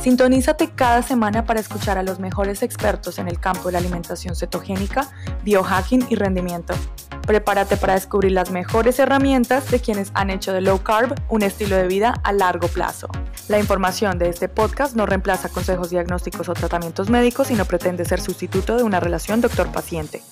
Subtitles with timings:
[0.00, 4.34] Sintonízate cada semana para escuchar a los mejores expertos en el campo de la alimentación
[4.34, 5.10] cetogénica,
[5.44, 6.72] biohacking y rendimiento.
[7.26, 11.76] Prepárate para descubrir las mejores herramientas de quienes han hecho de low carb un estilo
[11.76, 13.08] de vida a largo plazo.
[13.48, 18.06] La información de este podcast no reemplaza consejos diagnósticos o tratamientos médicos y no pretende
[18.06, 20.22] ser sustituto de una relación doctor-paciente.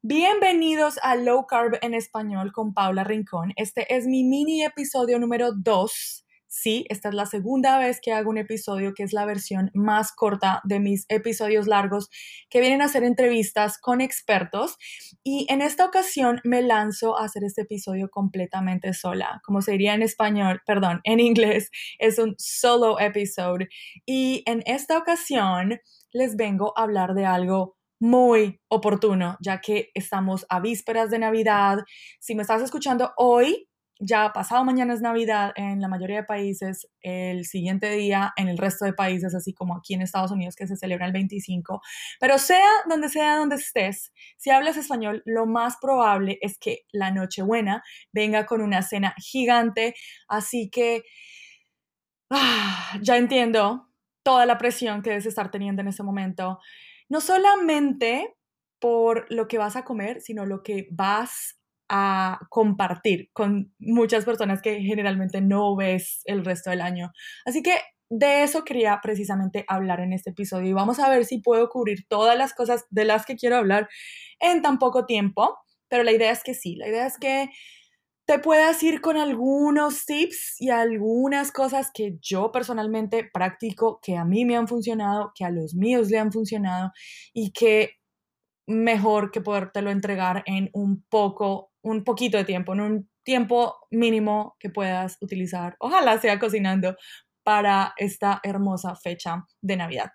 [0.00, 3.52] Bienvenidos a Low Carb en español con Paula Rincón.
[3.56, 6.19] Este es mi mini episodio número 2
[6.52, 10.10] Sí, esta es la segunda vez que hago un episodio que es la versión más
[10.10, 12.08] corta de mis episodios largos
[12.48, 14.76] que vienen a hacer entrevistas con expertos.
[15.22, 19.94] Y en esta ocasión me lanzo a hacer este episodio completamente sola, como se diría
[19.94, 23.68] en español, perdón, en inglés es un solo episode.
[24.04, 25.78] Y en esta ocasión
[26.12, 31.78] les vengo a hablar de algo muy oportuno, ya que estamos a vísperas de Navidad.
[32.18, 33.69] Si me estás escuchando hoy,
[34.00, 38.56] ya pasado mañana es Navidad en la mayoría de países, el siguiente día en el
[38.56, 41.82] resto de países, así como aquí en Estados Unidos que se celebra el 25.
[42.18, 47.10] Pero sea donde sea donde estés, si hablas español, lo más probable es que la
[47.10, 49.94] Nochebuena venga con una cena gigante,
[50.28, 51.02] así que
[52.30, 53.88] ah, ya entiendo
[54.22, 56.58] toda la presión que debes estar teniendo en ese momento.
[57.10, 58.34] No solamente
[58.80, 61.59] por lo que vas a comer, sino lo que vas
[61.90, 67.10] a compartir con muchas personas que generalmente no ves el resto del año.
[67.44, 67.74] Así que
[68.08, 72.06] de eso quería precisamente hablar en este episodio y vamos a ver si puedo cubrir
[72.08, 73.88] todas las cosas de las que quiero hablar
[74.38, 77.50] en tan poco tiempo, pero la idea es que sí, la idea es que
[78.26, 84.24] te puedas ir con algunos tips y algunas cosas que yo personalmente practico, que a
[84.24, 86.92] mí me han funcionado, que a los míos le han funcionado
[87.32, 87.99] y que
[88.66, 94.56] mejor que podértelo entregar en un poco un poquito de tiempo, en un tiempo mínimo
[94.58, 96.96] que puedas utilizar, ojalá sea cocinando
[97.42, 100.12] para esta hermosa fecha de Navidad.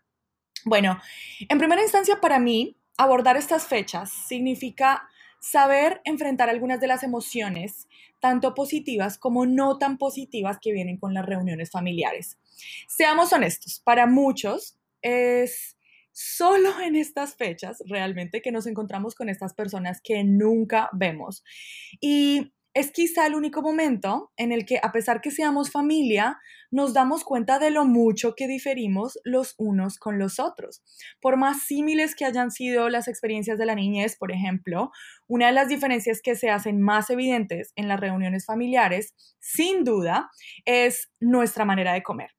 [0.64, 1.00] Bueno,
[1.48, 5.08] en primera instancia para mí, abordar estas fechas significa
[5.40, 7.88] saber enfrentar algunas de las emociones,
[8.20, 12.40] tanto positivas como no tan positivas que vienen con las reuniones familiares.
[12.88, 15.75] Seamos honestos, para muchos es
[16.16, 21.44] solo en estas fechas realmente que nos encontramos con estas personas que nunca vemos.
[22.00, 26.40] Y es quizá el único momento en el que, a pesar que seamos familia,
[26.72, 30.84] nos damos cuenta de lo mucho que diferimos los unos con los otros.
[31.22, 34.92] Por más símiles que hayan sido las experiencias de la niñez, por ejemplo,
[35.28, 40.30] una de las diferencias que se hacen más evidentes en las reuniones familiares, sin duda,
[40.64, 42.32] es nuestra manera de comer.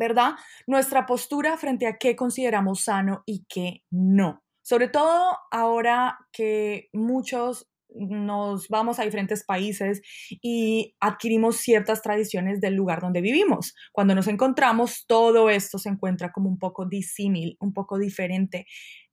[0.00, 0.32] ¿Verdad?
[0.66, 4.42] Nuestra postura frente a qué consideramos sano y qué no.
[4.62, 10.00] Sobre todo ahora que muchos nos vamos a diferentes países
[10.40, 13.74] y adquirimos ciertas tradiciones del lugar donde vivimos.
[13.92, 18.66] Cuando nos encontramos, todo esto se encuentra como un poco disímil, un poco diferente.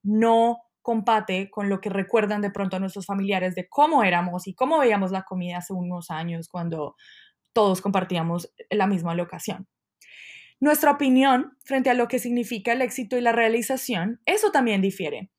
[0.03, 4.79] No compate con lo que recuerdan de pronto nuestros familiares de cómo éramos y cómo
[4.79, 6.95] veíamos la comida hace unos años cuando
[7.51, 9.67] todos compartíamos la misma locación.
[10.59, 15.29] Nuestra opinión frente a lo que significa el éxito y la realización, eso también difiere.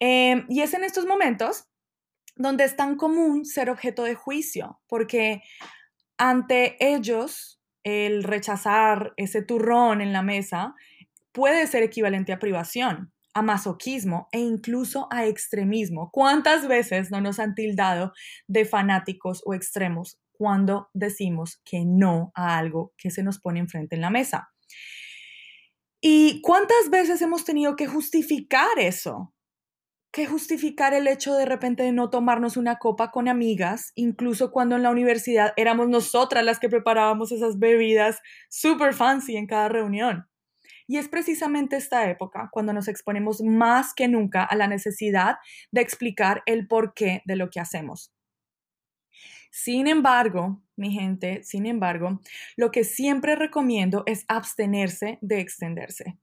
[0.00, 1.64] Em, y es en estos momentos
[2.36, 5.42] donde es tan común ser objeto de juicio, porque
[6.18, 10.74] ante ellos el rechazar ese turrón en la mesa
[11.32, 16.10] puede ser equivalente a privación, a masoquismo e incluso a extremismo.
[16.12, 18.12] ¿Cuántas veces no nos han tildado
[18.46, 23.94] de fanáticos o extremos cuando decimos que no a algo que se nos pone enfrente
[23.94, 24.50] en la mesa.
[26.00, 29.34] ¿Y cuántas veces hemos tenido que justificar eso?
[30.12, 34.76] Que justificar el hecho de repente de no tomarnos una copa con amigas, incluso cuando
[34.76, 38.20] en la universidad éramos nosotras las que preparábamos esas bebidas
[38.50, 40.28] super fancy en cada reunión.
[40.86, 45.36] Y es precisamente esta época cuando nos exponemos más que nunca a la necesidad
[45.72, 48.12] de explicar el porqué de lo que hacemos.
[49.56, 52.20] Sin embargo, mi gente, sin embargo,
[52.56, 56.18] lo que siempre recomiendo es abstenerse de extenderse.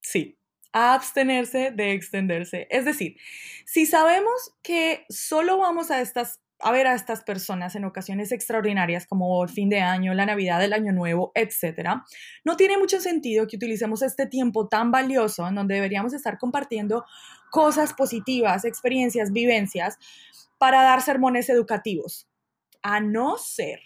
[0.00, 0.40] Sí,
[0.72, 2.66] abstenerse de extenderse.
[2.68, 3.16] Es decir,
[3.64, 9.06] si sabemos que solo vamos a estas a ver a estas personas en ocasiones extraordinarias
[9.06, 12.02] como el fin de año, la Navidad, el Año Nuevo, etc.,
[12.44, 17.04] no tiene mucho sentido que utilicemos este tiempo tan valioso en donde deberíamos estar compartiendo
[17.52, 19.96] cosas positivas, experiencias, vivencias,
[20.58, 22.28] para dar sermones educativos
[22.82, 23.80] a no ser,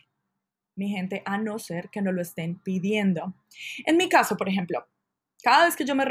[0.76, 3.34] mi gente, a no ser que no lo estén pidiendo.
[3.86, 4.86] En mi caso, por ejemplo,
[5.42, 6.04] cada vez que yo me,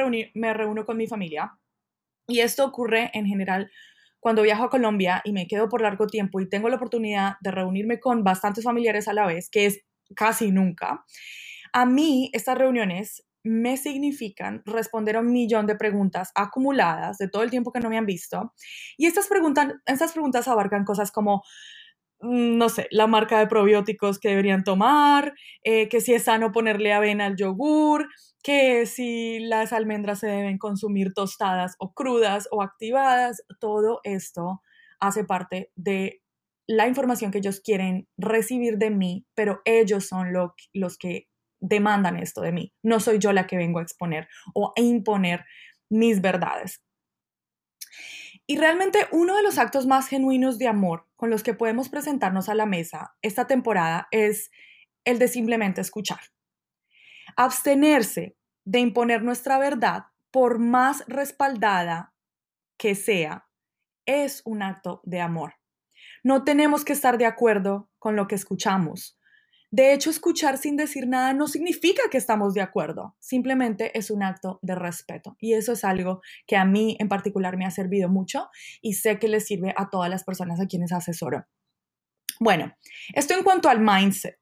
[0.53, 1.57] reúno con mi familia,
[2.27, 3.71] Y esto ocurre en general
[4.19, 7.51] cuando viajo a Colombia y me quedo por largo tiempo y tengo la oportunidad de
[7.51, 9.81] reunirme con bastantes familiares a la vez, que es
[10.15, 11.03] casi nunca.
[11.73, 17.43] A mí estas reuniones me significan responder a un millón de preguntas acumuladas de todo
[17.43, 18.53] el tiempo que no me han visto.
[18.97, 21.43] Y estas preguntas, estas preguntas abarcan cosas como,
[22.21, 25.33] no sé, la marca de probióticos que deberían tomar,
[25.63, 28.07] eh, que si es sano ponerle avena al yogur,
[28.43, 34.61] que si las almendras se deben consumir tostadas o crudas o activadas, todo esto
[34.99, 36.21] hace parte de
[36.67, 41.27] la información que ellos quieren recibir de mí, pero ellos son los que
[41.59, 42.73] demandan esto de mí.
[42.81, 45.45] No soy yo la que vengo a exponer o a imponer
[45.89, 46.81] mis verdades.
[48.51, 52.49] Y realmente uno de los actos más genuinos de amor con los que podemos presentarnos
[52.49, 54.51] a la mesa esta temporada es
[55.05, 56.19] el de simplemente escuchar.
[57.37, 62.13] Abstenerse de imponer nuestra verdad, por más respaldada
[62.75, 63.47] que sea,
[64.05, 65.53] es un acto de amor.
[66.21, 69.17] No tenemos que estar de acuerdo con lo que escuchamos.
[69.71, 74.21] De hecho, escuchar sin decir nada no significa que estamos de acuerdo, simplemente es un
[74.21, 75.37] acto de respeto.
[75.39, 78.49] Y eso es algo que a mí en particular me ha servido mucho
[78.81, 81.47] y sé que le sirve a todas las personas a quienes asesoro.
[82.41, 82.75] Bueno,
[83.13, 84.39] esto en cuanto al mindset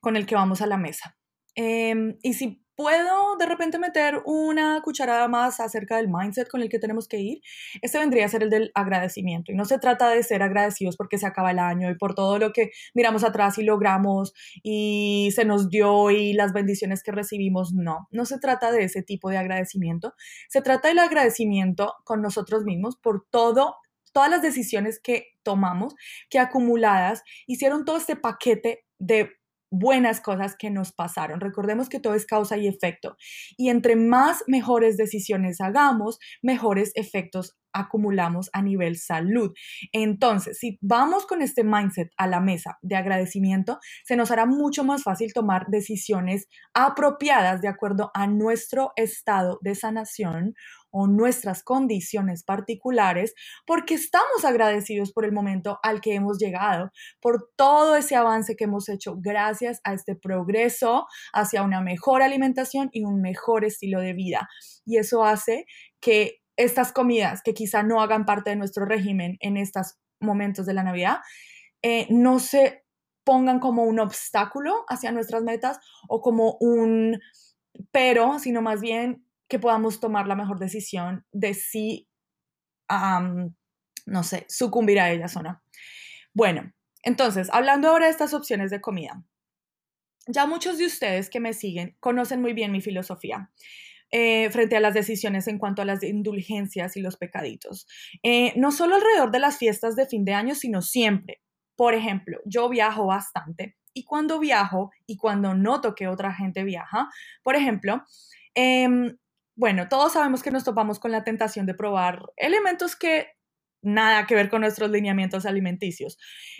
[0.00, 1.16] con el que vamos a la mesa.
[1.54, 6.68] Em, y si puedo de repente meter una cucharada más acerca del mindset con el
[6.68, 7.40] que tenemos que ir,
[7.80, 9.52] este vendría a ser el del agradecimiento.
[9.52, 12.40] Y no se trata de ser agradecidos porque se acaba el año y por todo
[12.40, 14.32] lo que miramos atrás y logramos
[14.64, 17.72] y se nos dio y las bendiciones que recibimos.
[17.72, 20.14] No, no se trata de ese tipo de agradecimiento.
[20.48, 23.76] Se trata del agradecimiento con nosotros mismos por todo
[24.12, 25.94] todas las decisiones que tomamos,
[26.28, 29.30] que acumuladas hicieron todo este paquete de
[29.72, 31.40] buenas cosas que nos pasaron.
[31.40, 33.16] Recordemos que todo es causa y efecto.
[33.56, 39.52] Y entre más mejores decisiones hagamos, mejores efectos acumulamos a nivel salud.
[39.92, 44.84] Entonces, si vamos con este mindset a la mesa de agradecimiento, se nos hará mucho
[44.84, 50.54] más fácil tomar decisiones apropiadas de acuerdo a nuestro estado de sanación
[50.92, 53.34] o nuestras condiciones particulares,
[53.66, 56.90] porque estamos agradecidos por el momento al que hemos llegado,
[57.20, 62.90] por todo ese avance que hemos hecho gracias a este progreso hacia una mejor alimentación
[62.92, 64.48] y un mejor estilo de vida.
[64.84, 65.64] Y eso hace
[66.00, 70.74] que estas comidas que quizá no hagan parte de nuestro régimen en estos momentos de
[70.74, 71.18] la Navidad,
[71.82, 72.84] eh, no se
[73.24, 75.78] pongan como un obstáculo hacia nuestras metas
[76.08, 77.18] o como un
[77.90, 82.08] pero, sino más bien que podamos tomar la mejor decisión de si,
[84.06, 85.62] no sé, sucumbir a ellas o no.
[86.34, 86.72] Bueno,
[87.02, 89.24] entonces, hablando ahora de estas opciones de comida,
[90.26, 93.50] ya muchos de ustedes que me siguen conocen muy bien mi filosofía.
[94.14, 97.86] Eh, frente a las decisiones en cuanto a las indulgencias y los pecaditos.
[98.22, 101.40] Eh, no solo alrededor de las fiestas de fin de año, sino siempre.
[101.76, 107.08] Por ejemplo, yo viajo bastante y cuando viajo y cuando noto que otra gente viaja,
[107.42, 108.04] por ejemplo,
[108.54, 109.16] em,
[109.56, 113.28] bueno, todos sabemos que nos topamos con la tentación de probar elementos que
[113.82, 116.18] nada que ver con nuestros lineamientos alimenticios.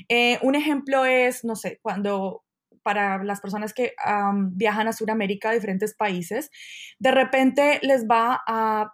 [0.09, 2.45] Eh, un ejemplo es, no sé, cuando
[2.83, 3.95] para las personas que
[4.53, 6.51] viajan a Sudamérica, a diferentes países,
[6.99, 8.93] de repente les va a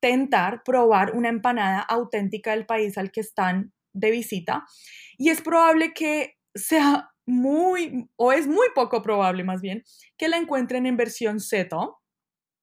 [0.00, 4.64] tentar probar una empanada auténtica del país al que están de visita
[5.16, 9.82] y es probable que sea muy, o es muy poco probable más bien,
[10.16, 11.98] que la encuentren en versión seto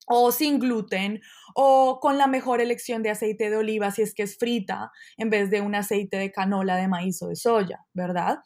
[0.08, 1.22] o sin gluten
[1.56, 5.30] o con la mejor elección de aceite de oliva si es que es frita en
[5.30, 8.40] vez de un aceite de canola de maíz o de soya, ¿verdad?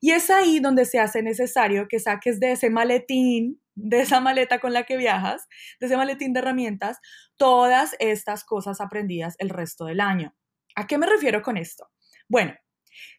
[0.00, 4.58] Y es ahí donde se hace necesario que saques de ese maletín, de esa maleta
[4.58, 5.46] con la que viajas,
[5.80, 6.98] de ese maletín de herramientas,
[7.36, 10.34] todas estas cosas aprendidas el resto del año.
[10.74, 11.88] ¿A qué me refiero con esto?
[12.28, 12.54] Bueno,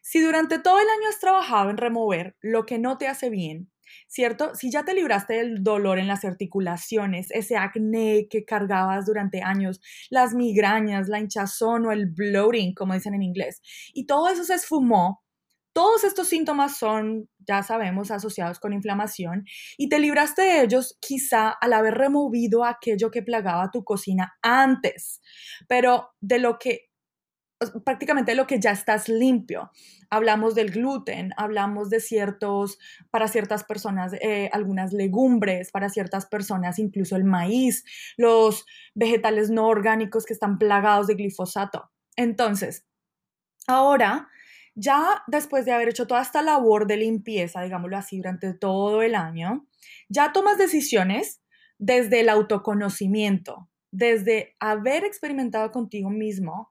[0.02, 3.70] si durante todo el año has trabajado en remover lo que no te hace bien,
[4.06, 4.54] ¿cierto?
[4.54, 9.80] Si ya te libraste del dolor en las articulaciones, ese acné que cargabas durante años,
[10.10, 13.60] las migrañas, la hinchazón o el bloating, como dicen en inglés,
[13.92, 15.22] y todo eso se esfumó,
[15.72, 19.44] todos estos síntomas son, ya sabemos, asociados con inflamación
[19.76, 25.20] y te libraste de ellos quizá al haber removido aquello que plagaba tu cocina antes,
[25.68, 26.87] pero de lo que
[27.84, 29.70] prácticamente lo que ya estás limpio.
[30.10, 32.78] Hablamos del gluten, hablamos de ciertos,
[33.10, 37.84] para ciertas personas, eh, algunas legumbres, para ciertas personas incluso el maíz,
[38.16, 41.90] los vegetales no orgánicos que están plagados de glifosato.
[42.16, 42.86] Entonces,
[43.66, 44.28] ahora,
[44.74, 49.14] ya después de haber hecho toda esta labor de limpieza, digámoslo así, durante todo el
[49.14, 49.66] año,
[50.08, 51.42] ya tomas decisiones
[51.78, 56.70] desde el autoconocimiento, desde haber experimentado contigo mismo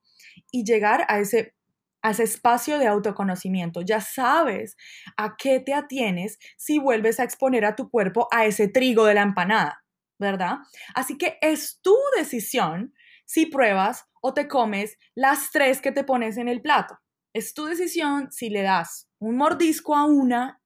[0.52, 1.56] y llegar a ese,
[2.02, 3.82] a ese espacio de autoconocimiento.
[3.82, 4.78] Ya sabes
[5.18, 9.14] a qué te atienes si vuelves a exponer a tu cuerpo a ese trigo de
[9.14, 9.84] la empanada,
[10.20, 10.58] ¿verdad?
[10.94, 12.94] Así que es tu decisión
[13.26, 16.98] si pruebas o te comes las tres que te pones en el plato.
[17.34, 20.62] Es tu decisión si le das un mordisco a una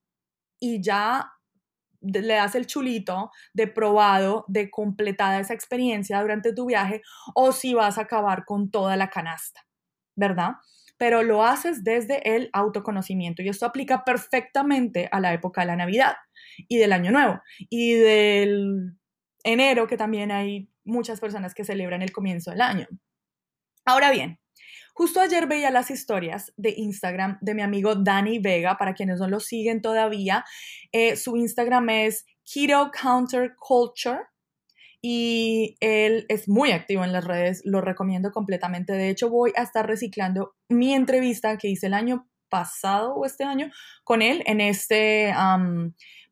[0.59, 1.31] y ya
[2.01, 7.01] le das el chulito de probado, de completada esa experiencia durante tu viaje,
[7.35, 9.61] o si vas a acabar con toda la canasta,
[10.15, 10.53] ¿verdad?
[10.97, 15.75] Pero lo haces desde el autoconocimiento y esto aplica perfectamente a la época de la
[15.75, 16.15] Navidad
[16.67, 18.97] y del Año Nuevo y del
[19.43, 22.87] enero, que también hay muchas personas que celebran el comienzo del año.
[23.85, 24.39] Ahora bien,
[24.93, 29.27] Justo ayer veía las historias de Instagram de mi amigo Danny Vega, para quienes no
[29.27, 30.45] lo siguen todavía.
[30.91, 34.21] Eh, su Instagram es Keto Counter Culture
[35.01, 38.93] y él es muy activo en las redes, lo recomiendo completamente.
[38.93, 43.43] De hecho, voy a estar reciclando mi entrevista que hice el año pasado o este
[43.43, 43.71] año
[44.03, 45.33] con él en este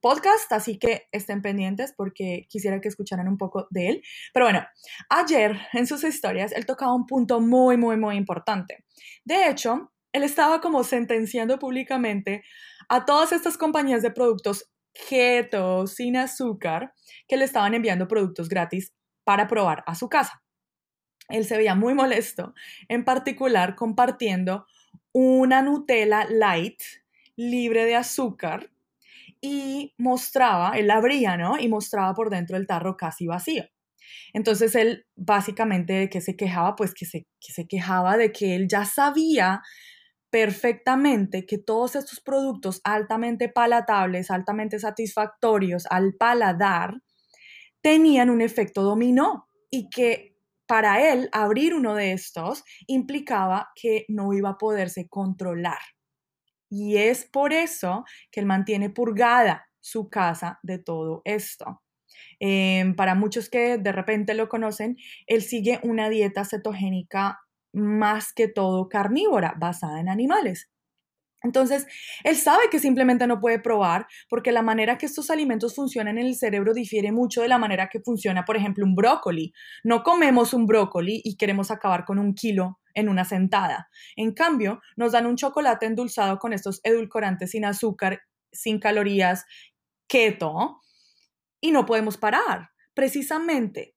[0.02, 4.02] podcast, así que estén pendientes porque quisiera que escucharan un poco de él.
[4.34, 4.66] Pero bueno,
[5.10, 8.86] ayer en sus historias él tocaba un punto muy, muy, muy importante.
[9.26, 12.44] De hecho, él estaba como sentenciando públicamente
[12.88, 14.70] a todas estas compañías de productos
[15.08, 16.94] keto, sin azúcar,
[17.28, 20.42] que le estaban enviando productos gratis para probar a su casa.
[21.30, 22.54] Él se veía muy molesto,
[22.88, 24.66] en particular compartiendo
[25.12, 26.82] una Nutella light
[27.36, 28.72] libre de azúcar
[29.42, 31.60] y mostraba, él abría, ¿no?
[31.60, 33.64] Y mostraba por dentro el tarro casi vacío.
[34.34, 38.56] Entonces él básicamente de qué se quejaba, pues que se, que se quejaba de que
[38.56, 39.62] él ya sabía
[40.30, 47.02] perfectamente que todos estos productos altamente palatables, altamente satisfactorios al paladar,
[47.82, 50.36] tenían un efecto dominó y que
[50.68, 55.80] para él abrir uno de estos implicaba que no iba a poderse controlar.
[56.70, 61.82] Y es por eso que él mantiene purgada su casa de todo esto.
[62.40, 64.98] Em, para muchos que de repente lo conocen,
[65.28, 67.40] él sigue una dieta cetogénica
[67.74, 70.70] más que todo carnívora, basada en animales.
[71.42, 71.88] Entonces,
[72.26, 76.28] él sabe que simplemente no puede probar porque la manera que estos alimentos funcionan en
[76.28, 79.54] el cerebro difiere mucho de la manera que funciona, por ejemplo, un brócoli.
[79.84, 83.90] No comemos un brócoli y queremos acabar con un kilo en una sentada.
[84.16, 89.46] En cambio, nos dan un chocolate endulzado con estos edulcorantes sin azúcar, sin calorías,
[90.08, 90.82] keto,
[91.62, 92.70] y no podemos parar.
[92.94, 93.96] Precisamente,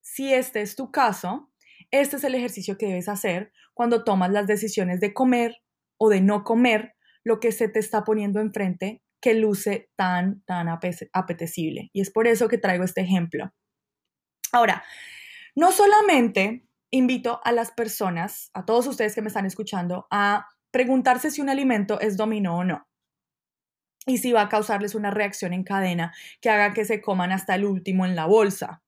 [0.00, 1.50] si este es tu caso,
[1.90, 5.56] este es el ejercicio que debes hacer cuando tomas las decisiones de comer
[5.98, 10.68] o de no comer lo que se te está poniendo enfrente que luce tan, tan
[10.68, 11.90] apetecible.
[11.92, 13.52] Y es por eso que traigo este ejemplo.
[14.52, 14.82] Ahora,
[15.54, 21.30] no solamente invito a las personas, a todos ustedes que me están escuchando, a preguntarse
[21.30, 22.86] si un alimento es dominó o no.
[24.06, 27.54] Y si va a causarles una reacción en cadena que haga que se coman hasta
[27.54, 28.82] el último en la bolsa.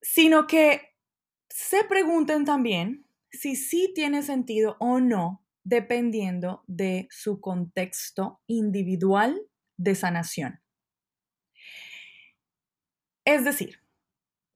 [0.00, 0.94] Sino que
[1.48, 9.40] se pregunten también si sí tiene sentido o no, dependiendo de su contexto individual
[9.76, 10.60] de sanación.
[13.24, 13.83] Es decir,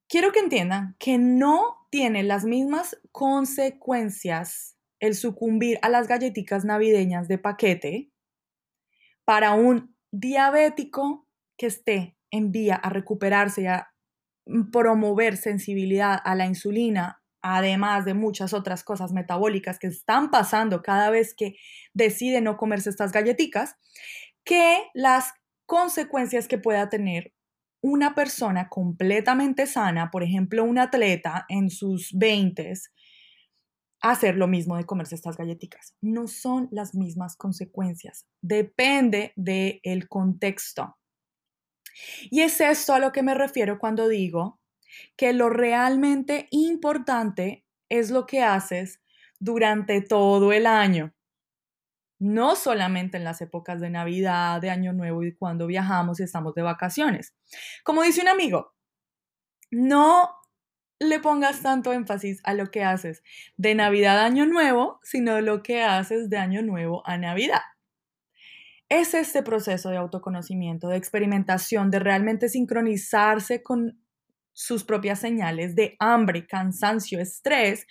[0.09, 7.29] quiero que entiendan que no tiene las mismas consecuencias el sucumbir a las galletitas navideñas
[7.29, 8.11] de paquete
[9.25, 13.93] para un diabético que esté en vía a recuperarse y a
[14.73, 21.11] promover sensibilidad a la insulina, además de muchas otras cosas metabólicas que están pasando cada
[21.11, 21.57] vez que
[21.93, 23.77] decide no comerse estas galletitas,
[24.45, 25.33] que las
[25.67, 27.35] consecuencias que pueda tener
[27.81, 32.73] una persona completamente sana, por ejemplo, un atleta en sus 20
[34.01, 35.97] hacer lo mismo de comerse estas galletitas.
[36.01, 38.27] No son las mismas consecuencias.
[38.41, 40.97] Depende del el contexto.
[42.31, 44.61] Y es esto a lo que me refiero cuando digo
[45.17, 49.01] que lo realmente importante es lo que haces
[49.41, 51.13] durante todo el año
[52.19, 56.55] no solamente en las épocas de Navidad, de Año Nuevo y cuando viajamos y estamos
[56.55, 57.35] de vacaciones.
[57.85, 58.75] Como dice un amigo,
[59.71, 60.31] no
[61.01, 63.23] le pongas tanto énfasis a lo que haces
[63.57, 67.63] de Navidad a Año Nuevo, sino lo que haces de Año Nuevo a Navidad.
[68.89, 74.03] Es este proceso de autoconocimiento, de experimentación, de realmente sincronizarse con
[74.55, 77.87] sus propias señales de hambre, cansancio, estrés,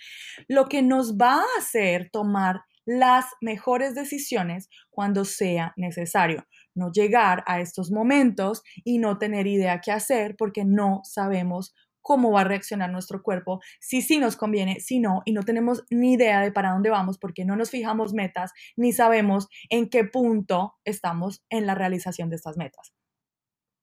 [0.48, 6.46] lo que nos va a hacer tomar las mejores decisiones cuando sea necesario.
[6.74, 12.32] No llegar a estos momentos y no tener idea qué hacer porque no sabemos cómo
[12.32, 16.14] va a reaccionar nuestro cuerpo, si sí nos conviene, si no, y no tenemos ni
[16.14, 20.78] idea de para dónde vamos porque no nos fijamos metas ni sabemos en qué punto
[20.86, 22.94] estamos en la realización de estas metas.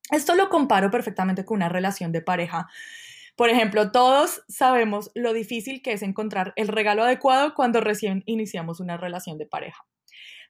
[0.10, 2.68] Esto lo comparo perfectamente con una relación de pareja.
[3.36, 8.80] Por ejemplo, todos sabemos lo difícil que es encontrar el regalo adecuado cuando recién iniciamos
[8.80, 9.84] una relación de pareja.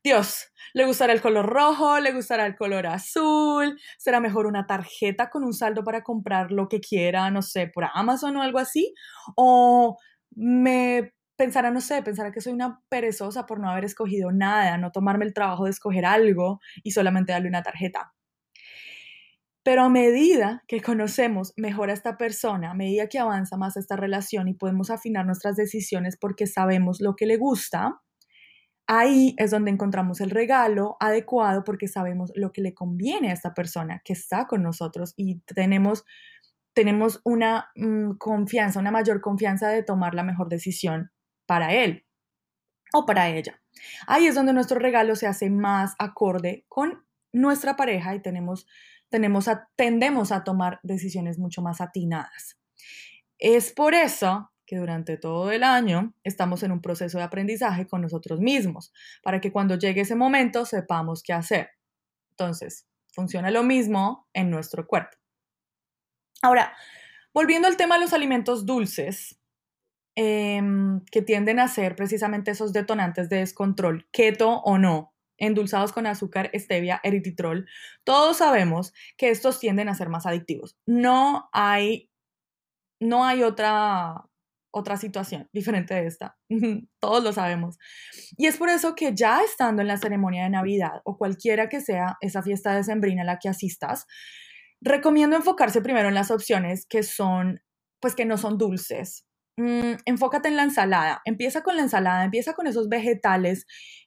[0.03, 1.99] Dios, ¿le gustará el color rojo?
[1.99, 3.79] ¿Le gustará el color azul?
[3.97, 7.85] ¿Será mejor una tarjeta con un saldo para comprar lo que quiera, no sé, por
[7.93, 8.93] Amazon o algo así?
[9.35, 9.97] ¿O
[10.31, 14.91] me pensará, no sé, pensará que soy una perezosa por no haber escogido nada, no
[14.91, 18.13] tomarme el trabajo de escoger algo y solamente darle una tarjeta?
[19.65, 23.95] Pero a medida que conocemos mejor a esta persona, a medida que avanza más esta
[23.95, 27.99] relación y podemos afinar nuestras decisiones porque sabemos lo que le gusta,
[28.85, 33.55] ahí es donde encontramos el regalo adecuado porque sabemos lo que le conviene a esta
[33.55, 36.05] persona que está con nosotros y tenemos,
[36.75, 41.09] tenemos una mm, confianza, una mayor confianza de tomar la mejor decisión
[41.47, 42.05] para él
[42.93, 43.59] o para ella.
[44.05, 47.03] Ahí es donde nuestro regalo se hace más acorde con
[47.33, 48.67] nuestra pareja y tenemos
[49.09, 52.57] tenemos tendemos a tomar decisiones mucho más atinadas.
[53.37, 58.01] Es por eso que durante todo el año estamos en un proceso de aprendizaje con
[58.01, 58.91] nosotros mismos,
[59.23, 61.69] para que cuando llegue ese momento sepamos qué hacer.
[62.31, 65.17] Entonces, funciona lo mismo en nuestro cuerpo.
[66.41, 66.75] Ahora,
[67.33, 69.39] volviendo al tema de los alimentos dulces,
[70.15, 76.07] em, que tienden a ser precisamente esos detonantes de descontrol, keto o no, endulzados con
[76.07, 77.67] azúcar, stevia, eritritol,
[78.03, 80.77] todos sabemos que estos tienden a ser más adictivos.
[80.85, 82.09] No hay,
[82.99, 84.25] no hay otra,
[84.71, 86.37] otra situación diferente de esta.
[86.99, 87.77] todos lo sabemos.
[88.37, 91.79] Y es por eso que ya estando en la ceremonia de Navidad o cualquiera que
[91.79, 94.05] sea esa fiesta de sembrina a la que asistas,
[94.81, 97.61] recomiendo enfocarse primero en las opciones que son,
[98.01, 99.25] pues que no son dulces.
[99.57, 101.21] Mm, enfócate en la ensalada.
[101.23, 103.65] Empieza con la ensalada, empieza con esos vegetales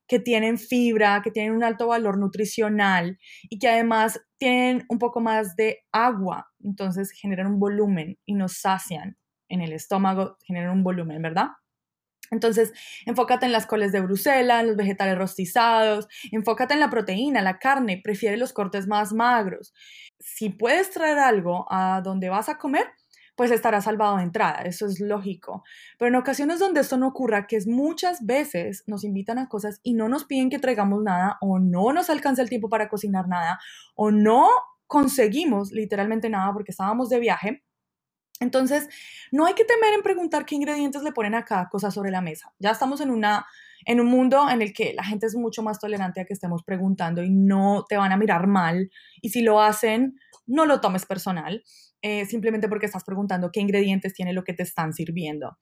[0.09, 5.21] que tienen fibra, que tienen un alto valor nutricional y que además tienen un poco
[5.21, 9.17] más de agua, entonces generan un volumen y nos sacian
[9.49, 11.49] en el estómago, generan un volumen, ¿verdad?
[12.31, 12.73] Entonces,
[13.07, 18.01] enfócate en las coles de Bruselas, los vegetales rostizados, enfócate en la proteína, la carne,
[18.03, 19.73] prefiere los cortes más magros.
[20.19, 22.87] Si puedes traer algo a donde vas a comer,
[23.39, 25.63] pues estará salvado de entrada, eso es lógico.
[25.97, 29.79] Pero en ocasiones donde esto no ocurra, que es muchas veces nos invitan a cosas
[29.85, 33.29] y no nos piden que traigamos nada o no nos alcanza el tiempo para cocinar
[33.29, 33.61] nada
[33.95, 34.49] o no
[34.89, 37.63] conseguimos literalmente nada porque estábamos de viaje,
[38.41, 38.89] entonces,
[39.33, 42.21] no hay que temer en preguntar qué ingredientes le ponen a cada cosa sobre la
[42.21, 42.53] mesa.
[42.59, 43.47] Ya estamos en, una,
[43.85, 46.63] en un mundo en el que la gente es mucho más tolerante a que estemos
[46.63, 48.91] preguntando y no te van a mirar mal.
[49.23, 51.63] Y si lo hacen, no lo tomes personal.
[52.03, 55.59] Eh, simplemente porque estás preguntando qué ingredientes tiene lo que te están sirviendo.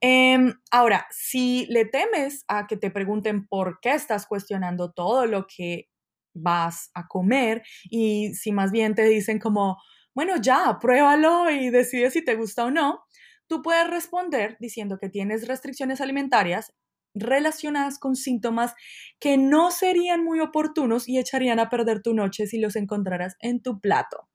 [0.00, 5.46] Em, ahora, si le temes a que te pregunten por qué estás cuestionando todo lo
[5.46, 5.88] que
[6.34, 9.78] vas a comer y si más bien te dicen como,
[10.14, 13.04] bueno, ya, pruébalo y decide si te gusta o no,
[13.46, 16.72] tú puedes responder diciendo que tienes restricciones alimentarias
[17.14, 18.74] relacionadas con síntomas
[19.20, 23.62] que no serían muy oportunos y echarían a perder tu noche si los encontraras en
[23.62, 24.28] tu plato.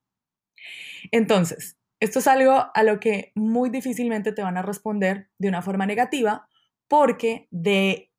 [1.12, 5.62] Entonces, esto es algo a lo que muy difícilmente te van a responder de una
[5.62, 6.48] forma negativa
[6.88, 8.12] porque de,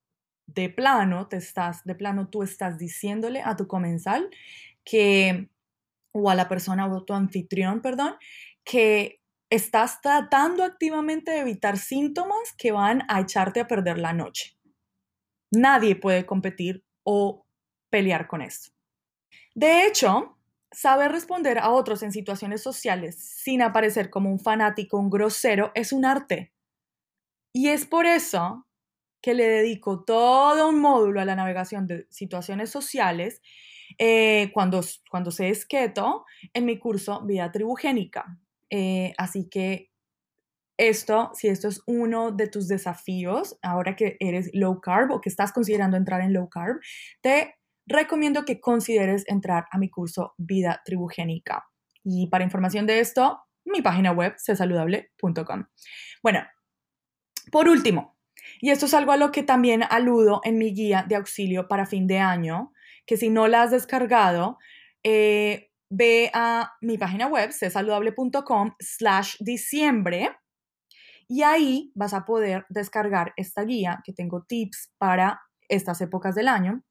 [0.46, 4.28] de plano te estás, de plano tú estás diciéndole a tu comensal
[4.84, 5.48] que,
[6.12, 8.16] o a la persona o a tu anfitrión, perdón,
[8.64, 9.19] que
[9.50, 14.56] estás tratando activamente de evitar síntomas que van a echarte a perder la noche.
[15.50, 17.44] Nadie puede competir o
[17.90, 18.72] pelear con esto.
[19.54, 20.38] De hecho,
[20.72, 25.92] Saber responder a otros en situaciones sociales sin aparecer como un fanático, un grosero, es
[25.92, 26.52] un arte.
[27.52, 28.68] Y es por eso
[29.20, 33.42] que le dedico todo un módulo a la navegación de situaciones sociales
[33.98, 35.66] eh, cuando, cuando se es
[36.54, 38.38] en mi curso Vida Tribugénica.
[38.70, 39.90] Eh, así que
[40.78, 45.28] esto, si esto es uno de tus desafíos, ahora que eres low carb o que
[45.28, 46.80] estás considerando entrar en low carb,
[47.20, 47.56] te
[47.86, 51.66] recomiendo que consideres entrar a mi curso Vida Tribugénica.
[52.02, 55.66] Y para información de esto, mi página web, cesaludable.com.
[56.22, 56.46] Bueno,
[57.52, 58.16] por último,
[58.60, 61.86] y esto es algo a lo que también aludo en mi guía de auxilio para
[61.86, 62.72] fin de año,
[63.06, 64.58] que si no la has descargado,
[65.02, 70.30] eh, ve a mi página web, cesaludable.com slash diciembre,
[71.28, 76.48] y ahí vas a poder descargar esta guía que tengo tips para estas épocas del
[76.48, 76.82] año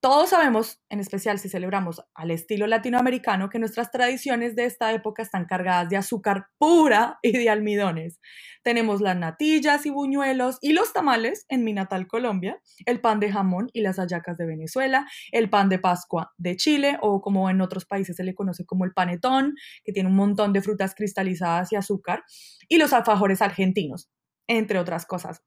[0.00, 5.24] Todos sabemos, en especial si celebramos al estilo latinoamericano, que nuestras tradiciones de esta época
[5.24, 8.20] están cargadas de azúcar pura y de almidones.
[8.62, 13.32] Tenemos las natillas y buñuelos y los tamales en mi natal Colombia, el pan de
[13.32, 17.60] jamón y las hallacas de Venezuela, el pan de Pascua de Chile o como en
[17.60, 21.72] otros países se le conoce como el panetón, que tiene un montón de frutas cristalizadas
[21.72, 22.22] y azúcar,
[22.68, 24.08] y los alfajores argentinos,
[24.46, 25.42] entre otras cosas.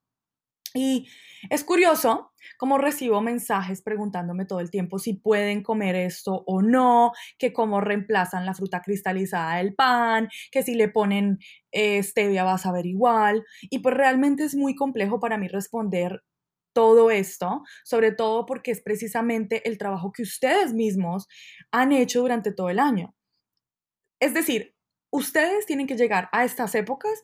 [0.73, 1.07] Y
[1.49, 7.11] es curioso cómo recibo mensajes preguntándome todo el tiempo si pueden comer esto o no,
[7.37, 11.39] que cómo reemplazan la fruta cristalizada del pan, que si le ponen
[11.71, 13.43] eh, stevia va a saber igual.
[13.61, 16.21] Y pues realmente es muy complejo para mí responder
[16.73, 21.27] todo esto, sobre todo porque es precisamente el trabajo que ustedes mismos
[21.71, 23.13] han hecho durante todo el año.
[24.21, 24.75] Es decir,
[25.11, 27.23] ustedes tienen que llegar a estas épocas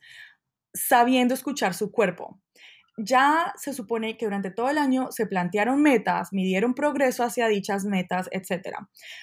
[0.74, 2.42] sabiendo escuchar su cuerpo,
[2.98, 7.86] ya se supone que durante todo el año se plantearon metas, midieron progreso hacia dichas
[7.86, 8.76] metas, etc.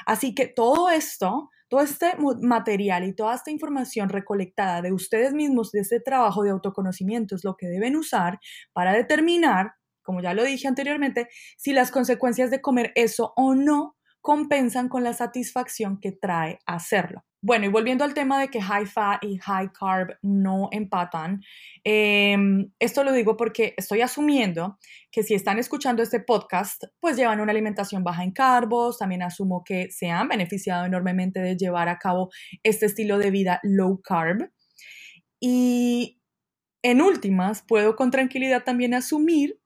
[0.06, 5.72] Así que todo esto, todo este material y toda esta información recolectada de ustedes mismos,
[5.72, 8.38] de este trabajo de autoconocimiento, es lo que deben usar
[8.72, 13.96] para determinar, como ya lo dije anteriormente, si las consecuencias de comer eso o no
[14.20, 17.24] compensan con la satisfacción que trae hacerlo.
[17.46, 21.42] Bueno, y volviendo al tema de que high fat y high carb no empatan,
[21.84, 24.78] em, esto lo digo porque estoy asumiendo
[25.12, 29.62] que si están escuchando este podcast, pues llevan una alimentación baja en carbos, también asumo
[29.62, 32.30] que se han beneficiado enormemente de llevar a cabo
[32.62, 34.50] este estilo de vida low carb.
[35.38, 36.22] Y
[36.82, 39.60] en últimas, puedo con tranquilidad también asumir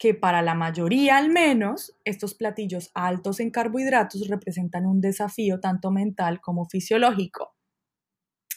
[0.00, 5.90] que para la mayoría al menos, estos platillos altos en carbohidratos representan un desafío tanto
[5.90, 7.54] mental como fisiológico.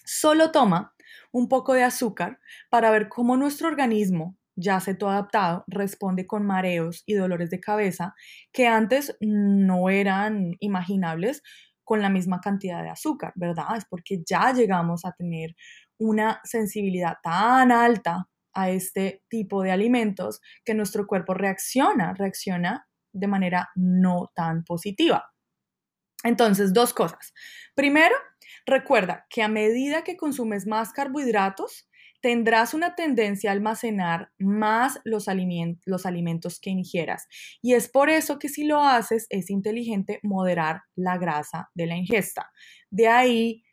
[0.06, 0.96] Solo toma
[1.34, 6.46] un poco de azúcar para ver cómo nuestro organismo, ya se todo adaptado, responde con
[6.46, 8.16] mareos y dolores de cabeza
[8.54, 11.44] que antes no eran imaginables
[11.84, 13.76] con la misma cantidad de azúcar, ¿verdad?
[13.76, 15.58] Es porque ya llegamos a tener
[15.98, 23.28] una sensibilidad tan alta a este tipo de alimentos que nuestro cuerpo reacciona, reacciona de
[23.28, 25.34] manera no tan positiva.
[26.24, 27.34] Entonces, dos cosas.
[27.76, 28.16] Primero,
[28.66, 31.90] recuerda que a medida que consumes más carbohidratos,
[32.24, 35.28] tendrás una tendencia a almacenar más los,
[35.86, 37.28] los, alimentos que ingieras.
[37.62, 41.98] Y es por eso que si lo haces, es inteligente moderar la grasa de la
[41.98, 42.50] ingesta.
[42.90, 43.66] De ahí,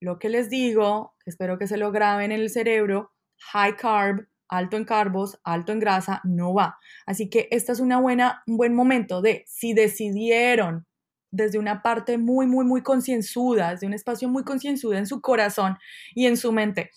[0.00, 3.12] lo que les digo, espero que se lo graben en el cerebro,
[3.52, 6.78] high carb, alto en carbos, alto en grasa, no va.
[7.06, 10.86] Así que este es una buena, un buen momento de, si decidieron
[11.30, 15.76] desde una parte muy, muy, muy concienzuda, desde un espacio muy concienzudo en su corazón
[16.14, 16.90] y en su mente,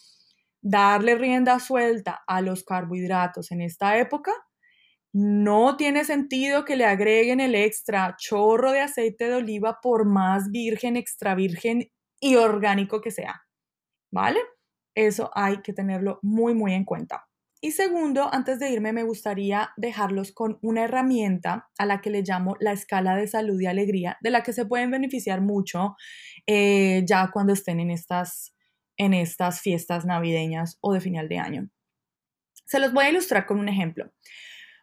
[0.61, 4.31] darle rienda suelta a los carbohidratos en esta época,
[5.11, 10.51] no tiene sentido que le agreguen el extra chorro de aceite de oliva por más
[10.51, 13.41] virgen, extra virgen y orgánico que sea.
[14.11, 14.39] ¿Vale?
[14.95, 17.29] Eso hay que tenerlo muy, muy en cuenta.
[17.61, 22.21] Y segundo, antes de irme, me gustaría dejarlos con una herramienta a la que le
[22.21, 25.97] llamo la escala de salud y alegría, de la que se pueden beneficiar mucho
[26.47, 28.55] eh, ya cuando estén en estas,
[28.95, 31.69] en estas fiestas navideñas o de final de año.
[32.65, 34.09] Se los voy a ilustrar con un ejemplo.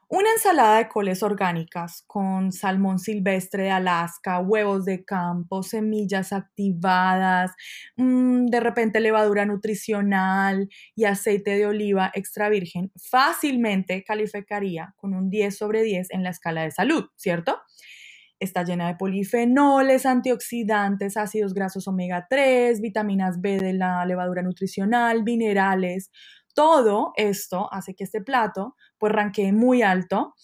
[0.09, 7.51] Una ensalada de coles orgánicas con salmón silvestre de Alaska, huevos de campo, semillas activadas,
[7.97, 15.29] mm, de repente levadura nutricional y aceite de oliva extra virgen, fácilmente calificaría con un
[15.29, 17.59] 10 sobre 10 en la escala de salud, ¿cierto?
[18.39, 25.25] Está llena de polifenoles, antioxidantes, ácidos grasos omega 3, vitaminas B de la levadura nutricional,
[25.25, 26.11] minerales,
[26.57, 30.35] todo esto hace que este plato pues ranquee muy alto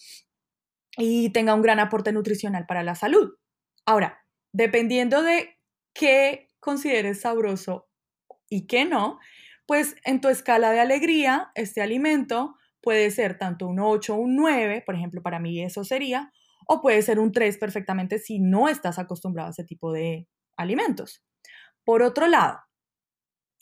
[0.96, 3.32] y tenga un gran aporte nutricional para la salud.
[3.86, 5.58] Ahora, dependiendo de
[5.94, 7.88] qué consideres sabroso
[8.48, 9.18] y qué no,
[9.66, 14.36] pues en tu escala de alegría, este alimento puede ser tanto un 8 o un
[14.36, 16.32] 9, por ejemplo, para mí eso sería,
[16.66, 21.24] o puede ser un 3 perfectamente si no estás acostumbrado a ese tipo de alimentos.
[21.84, 22.58] Por otro lado,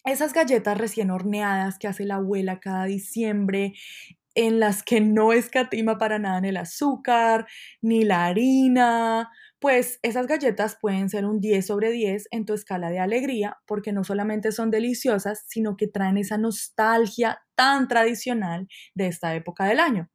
[0.05, 3.75] esas galletas recién horneadas que hace la abuela cada diciembre,
[4.41, 7.47] en las que no escatima para nada en el azúcar,
[7.83, 12.89] ni la harina, pues esas galletas pueden ser un 10 sobre 10 en tu escala
[12.89, 19.09] de alegría, porque no solamente son deliciosas, sino que traen esa nostalgia tan tradicional de
[19.09, 20.09] esta época del año.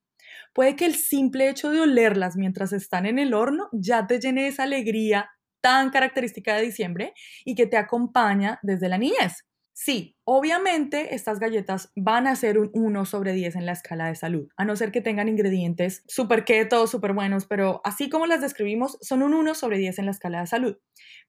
[0.53, 4.47] Puede que el simple hecho de olerlas mientras están en el horno ya te llene
[4.47, 5.29] esa alegría
[5.61, 9.45] tan característica de diciembre y que te acompaña desde la niñez.
[9.77, 14.15] Sí, obviamente estas galletas van a ser un 1 sobre 10 en la escala de
[14.15, 18.39] salud, a no ser que tengan ingredientes súper keto, súper buenos, pero así como las
[18.39, 20.77] describimos, son un 1 sobre 10 en la escala de salud.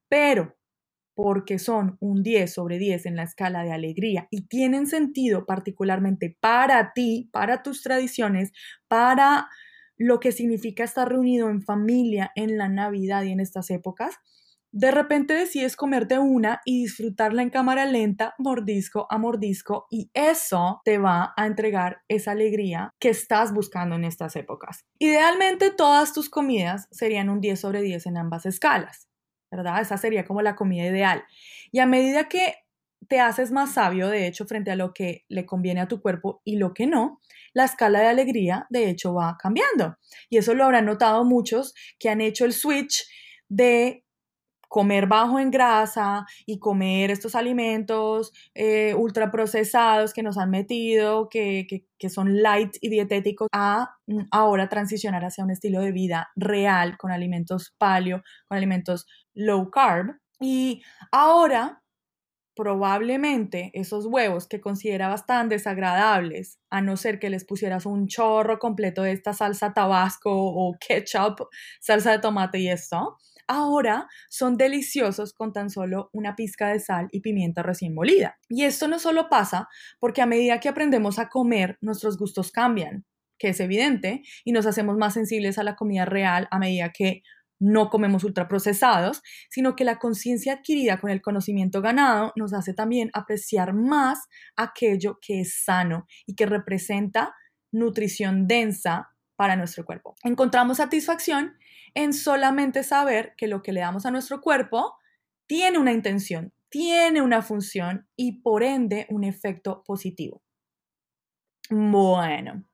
[0.09, 0.57] Pero
[1.15, 6.37] porque son un 10 sobre 10 en la escala de alegría y tienen sentido particularmente
[6.41, 8.53] para ti, para tus tradiciones,
[8.89, 9.49] para
[9.99, 14.17] lo que significa estar reunido en familia en la Navidad y en estas épocas,
[14.79, 20.83] de repente decides comerte una y disfrutarla en cámara lenta, mordisco a mordisco, y eso
[20.85, 24.85] te va a entregar esa alegría que estás buscando en estas épocas.
[24.99, 29.09] Idealmente todas tus comidas serían un 10 sobre 10 en ambas escalas,
[29.51, 29.81] ¿verdad?
[29.81, 31.25] Esa sería como la comida ideal.
[31.73, 32.57] Y a medida que
[33.09, 36.43] te haces más sabio, de hecho, frente a lo que le conviene a tu cuerpo
[36.45, 37.23] y lo que no,
[37.55, 39.97] la escala de alegría, de hecho, va cambiando.
[40.29, 43.07] Y eso lo habrán notado muchos que han hecho el switch
[43.49, 44.06] de
[44.69, 51.67] comer bajo en grasa y comer estos alimentos eh, ultraprocesados que nos han metido, que,
[51.99, 56.97] que, son light y dietéticos, a mm, ahora transicionar hacia un estilo de vida real
[56.99, 60.17] con alimentos paleo, con alimentos low carb.
[60.41, 61.83] Y ahora
[62.57, 68.59] probablemente esos huevos que considerabas tan desagradables, a no ser que les pusieras un chorro
[68.59, 71.49] completo de esta salsa tabasco o ketchup,
[71.81, 77.09] salsa de tomate y esto, ahora son deliciosos con tan solo una pizca de sal
[77.13, 78.39] y pimienta recién molida.
[78.49, 83.05] Y esto no solo pasa porque a medida que aprendemos a comer, nuestros gustos cambian,
[83.39, 87.23] que es evidente, y nos hacemos más sensibles a la comida real a medida que
[87.59, 93.11] no comemos ultraprocesados, sino que la conciencia adquirida con el conocimiento ganado nos hace también
[93.15, 97.35] apreciar más aquello que es sano y que representa
[97.73, 100.17] nutrición densa para nuestro cuerpo.
[100.23, 101.57] Encontramos satisfacción
[101.97, 104.97] en solamente saber que lo que le damos a nuestro cuerpo
[105.47, 110.43] tiene una intención, tiene una función y por ende un efecto positivo.
[111.71, 112.65] Bueno,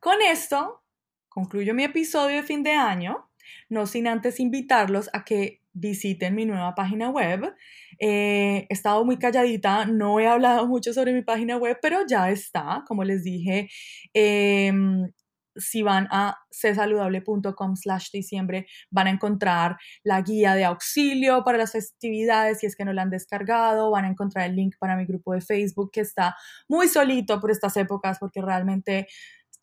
[0.00, 0.82] con esto
[1.28, 3.28] concluyo mi episodio de fin de año,
[3.68, 7.54] no sin antes invitarlos a que visiten mi nueva página web.
[7.98, 12.30] Eh, he estado muy calladita, no he hablado mucho sobre mi página web, pero ya
[12.30, 13.68] está, como les dije.
[14.14, 15.10] Em,
[15.56, 21.72] si van a csaludable.com slash diciembre van a encontrar la guía de auxilio para las
[21.72, 25.06] festividades si es que no la han descargado, van a encontrar el link para mi
[25.06, 26.36] grupo de Facebook que está
[26.68, 29.06] muy solito por estas épocas porque realmente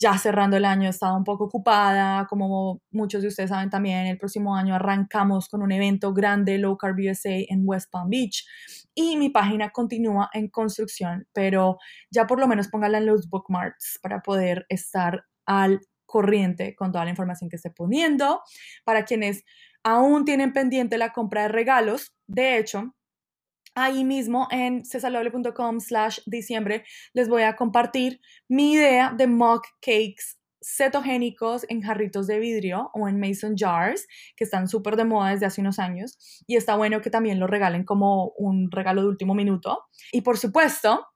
[0.02, 4.08] ya cerrando el año he estado un poco ocupada, como muchos de ustedes saben también,
[4.08, 8.44] el próximo año arrancamos con un evento grande Low Carb USA en West Palm Beach.
[8.96, 11.78] Y mi página continúa en construcción, pero
[12.10, 17.06] ya por lo menos póngala en los bookmarks para poder estar al corriente con toda
[17.06, 18.42] la información que esté poniendo.
[18.84, 19.44] Para quienes
[19.84, 22.96] aún tienen pendiente la compra de regalos, de hecho,
[23.76, 30.36] ahí mismo en cesalable.com slash diciembre les voy a compartir mi idea de mock cakes
[30.64, 35.48] cetogénicos en jarritos de vidrio o en mason jars, que están súper de moda desde
[35.48, 39.34] hace unos años y está bueno que también lo regalen como un regalo de último
[39.34, 39.80] minuto.
[40.12, 41.08] Y por supuesto,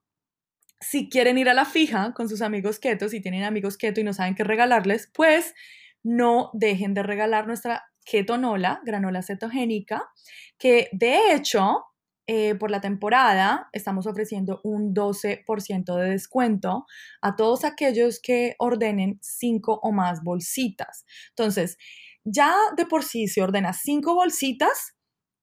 [0.80, 4.04] si quieren ir a la fija con sus amigos keto, si tienen amigos keto y
[4.04, 5.54] no saben qué regalarles, pues
[6.04, 10.04] no dejen de regalar nuestra ketonola, granola cetogénica,
[10.58, 11.86] que de hecho
[12.28, 16.86] eh, por la temporada estamos ofreciendo un 12% de descuento
[17.22, 21.06] a todos aquellos que ordenen 5 o más bolsitas.
[21.30, 21.78] Entonces,
[22.24, 24.96] ya de por sí, si ordenas 5 bolsitas,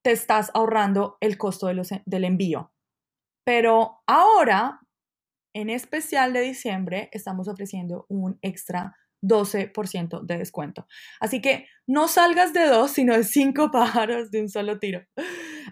[0.05, 2.73] te estás ahorrando el costo del envío.
[3.45, 4.81] Pero ahora
[5.55, 10.87] en especial de diciembre estamos ofreciendo un extra 12% de descuento.
[11.21, 15.03] Así que no salgas de dos, sino de cinco pájaros de un solo tiro.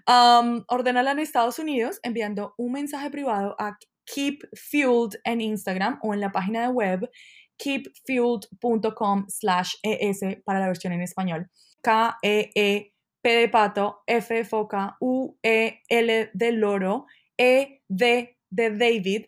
[0.07, 6.14] Um, ordenala en Estados Unidos enviando un mensaje privado a Keep Fueled en Instagram o
[6.14, 7.11] en la página de web
[7.59, 11.51] keepfueled.com slash es para la versión en español.
[11.83, 19.27] K-E-E, P de pato, F de foca, U-E-L de loro, E-D de David,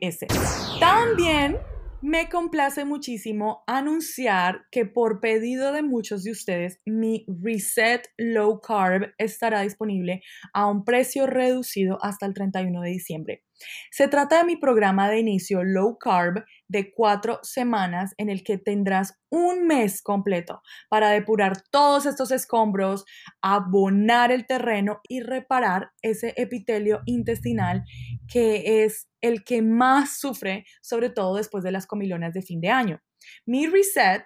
[0.00, 0.80] es.
[0.80, 1.56] También
[2.00, 9.12] me complace muchísimo anunciar que por pedido de muchos de ustedes, mi Reset Low Carb
[9.18, 13.44] estará disponible a un precio reducido hasta el 31 de diciembre.
[13.90, 18.58] Se trata de mi programa de inicio low carb de cuatro semanas en el que
[18.58, 23.04] tendrás un mes completo para depurar todos estos escombros,
[23.42, 27.84] abonar el terreno y reparar ese epitelio intestinal
[28.30, 32.68] que es el que más sufre, sobre todo después de las comilonas de fin de
[32.68, 33.00] año.
[33.46, 34.24] Mi reset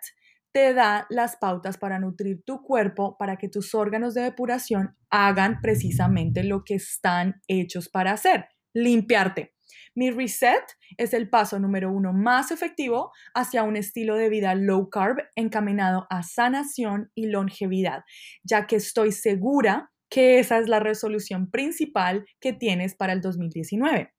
[0.52, 5.60] te da las pautas para nutrir tu cuerpo para que tus órganos de depuración hagan
[5.62, 9.54] precisamente lo que están hechos para hacer, limpiarte.
[9.94, 10.64] Mi reset
[10.96, 16.06] es el paso número uno más efectivo hacia un estilo de vida low carb encaminado
[16.10, 18.04] a sanación y longevidad,
[18.42, 24.12] ya que estoy segura que esa es la resolución principal que tienes para el 2019.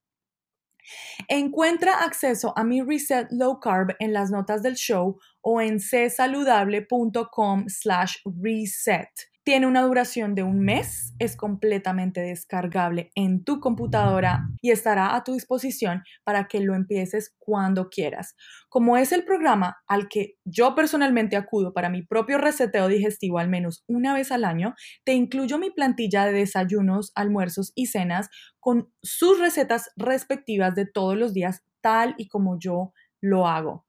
[1.28, 7.66] Encuentra acceso a mi Reset Low Carb en las notas del show o en csaludable.com
[7.68, 9.10] slash reset.
[9.44, 15.24] Tiene una duración de un mes, es completamente descargable en tu computadora y estará a
[15.26, 18.36] tu disposición para que lo empieces cuando quieras.
[18.70, 23.50] Como es el programa al que yo personalmente acudo para mi propio reseteo digestivo al
[23.50, 28.30] menos una vez al año, te incluyo mi plantilla de desayunos, almuerzos y cenas
[28.62, 33.86] con sus recetas respectivas de todos los días tal y como yo lo hago.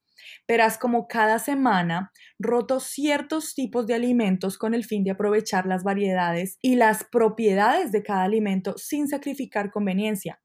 [0.46, 5.84] Verás como cada semana roto ciertos tipos de alimentos con el fin de aprovechar las
[5.84, 10.40] variedades y las propiedades de cada alimento sin sacrificar conveniencia,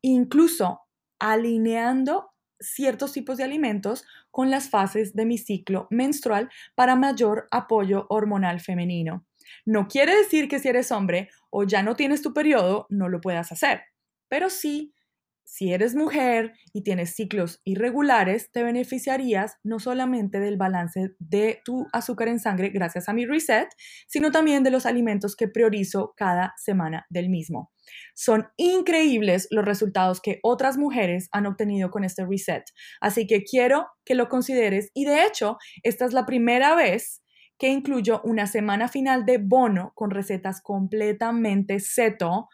[0.00, 0.80] incluso
[1.18, 8.06] alineando ciertos tipos de alimentos con las fases de mi ciclo menstrual para mayor apoyo
[8.08, 9.26] hormonal femenino.
[9.66, 13.20] No quiere decir que si eres hombre o ya no tienes tu periodo no lo
[13.20, 13.82] puedas hacer,
[14.28, 14.94] pero sí
[15.44, 21.86] si eres mujer y tienes ciclos irregulares, te beneficiarías no solamente del balance de tu
[21.92, 23.68] azúcar en sangre gracias a mi reset,
[24.08, 27.70] sino también de los alimentos que priorizo cada semana del mismo.
[28.14, 32.64] Son increíbles los resultados que otras mujeres han obtenido con este reset,
[33.00, 37.22] así que quiero que lo consideres y de hecho, esta es la primera vez
[37.58, 42.48] que incluyo una semana final de bono con recetas completamente seto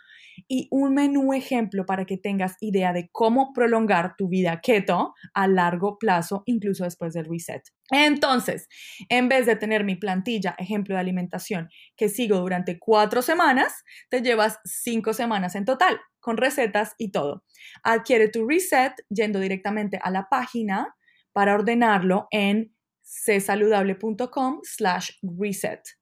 [0.46, 5.48] y un menú ejemplo para que tengas idea de cómo prolongar tu vida keto a
[5.48, 7.62] largo plazo, incluso después del reset.
[7.90, 8.68] Entonces,
[9.09, 14.22] en vez de tener mi plantilla ejemplo de alimentación que sigo durante cuatro semanas, te
[14.22, 17.44] llevas cinco semanas en total, con recetas y todo.
[17.83, 20.94] Adquiere tu reset yendo directamente a la página
[21.33, 25.97] para ordenarlo en csaludable.com slash reset.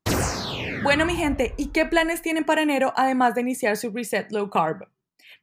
[0.82, 4.50] Bueno, mi gente, ¿y qué planes tienen para enero además de iniciar su Reset Low
[4.50, 4.88] Carb?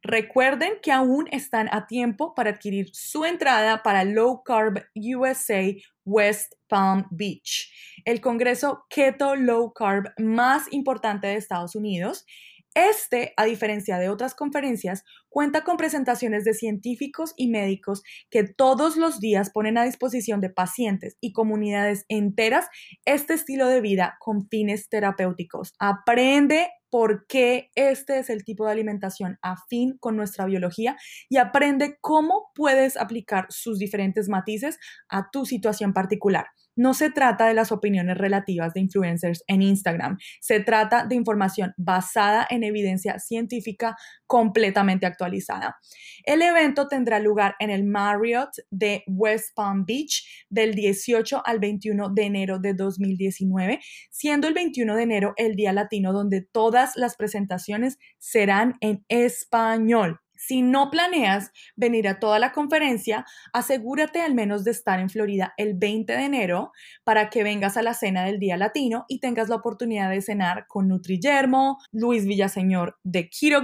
[0.02, 5.74] Recuerden que aún están a tiempo para adquirir su entrada para Low Carb USA
[6.04, 7.72] West Palm Beach,
[8.04, 12.26] el congreso keto low carb más importante de Estados Unidos
[12.76, 18.98] este, a diferencia de otras conferencias, cuenta con presentaciones de científicos y médicos que todos
[18.98, 22.68] los días ponen a disposición de pacientes y comunidades enteras
[23.06, 25.74] este estilo de vida con fines terapéuticos.
[25.80, 30.96] Aprende por qué este es el tipo de alimentación afín con nuestra biología
[31.28, 34.78] y aprende cómo puedes aplicar sus diferentes matices
[35.10, 36.46] a tu situación particular.
[36.76, 41.74] No se trata de las opiniones relativas de influencers en Instagram, se trata de información
[41.78, 43.96] basada en evidencia científica
[44.28, 45.78] completamente actualizada.
[46.24, 52.10] El evento tendrá lugar en el Marriott de West Palm Beach del 18 al 21
[52.10, 57.16] de enero de 2019, siendo el 21 de enero el día latino donde todas las
[57.16, 60.23] presentaciones serán en español.
[60.46, 65.54] Si no planeas venir a toda la conferencia, asegúrate al menos de estar en Florida
[65.56, 66.74] el 20 de enero
[67.06, 70.66] para que vengas a la cena del Día Latino y tengas la oportunidad de cenar
[70.68, 73.64] con Nutri Yermo, Luis Villaseñor de Keto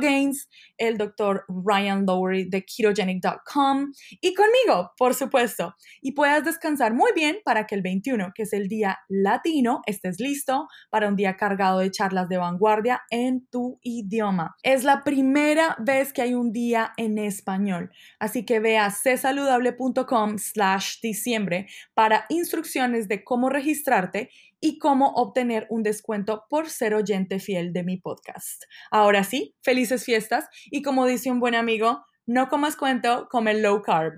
[0.78, 5.76] el doctor Ryan Lowry de ketogenic.com y conmigo, por supuesto.
[6.02, 10.22] Y puedas descansar muy bien para que el 21, que es el Día Latino, estés
[10.22, 14.56] listo para un día cargado de charlas de vanguardia en tu idioma.
[14.64, 17.92] Es la primera vez que hay un día en español.
[18.20, 24.30] Así que ve a csaludable.com slash diciembre para instrucciones de cómo registrarte
[24.62, 28.64] y cómo obtener un descuento por ser oyente fiel de mi podcast.
[28.92, 33.82] Ahora sí, felices fiestas y como dice un buen amigo, no comas cuento, come low
[33.82, 34.08] carb.